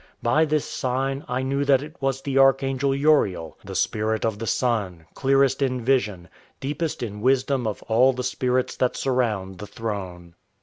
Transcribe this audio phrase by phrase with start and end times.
[0.23, 4.47] By this sign I knew that it was the archangel Uriel, the spirit of the
[4.47, 6.27] Sun, clearest in vision,
[6.59, 10.33] deepest in wisdom of all the spirits that surround the throne.